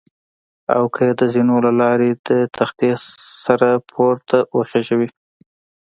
او 0.75 0.83
که 0.93 1.01
مې 1.07 1.13
د 1.19 1.21
زینو 1.33 1.55
له 1.65 1.71
لارې 1.81 2.09
د 2.27 2.29
تختې 2.57 2.91
سره 3.43 3.69
پورته 3.89 4.37
وخېژوي. 4.57 5.09